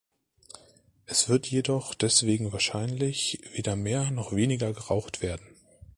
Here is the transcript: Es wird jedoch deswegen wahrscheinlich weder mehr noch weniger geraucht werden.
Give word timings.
Es 1.05 1.29
wird 1.29 1.45
jedoch 1.45 1.93
deswegen 1.93 2.53
wahrscheinlich 2.53 3.39
weder 3.53 3.75
mehr 3.75 4.09
noch 4.09 4.33
weniger 4.35 4.73
geraucht 4.73 5.21
werden. 5.21 5.45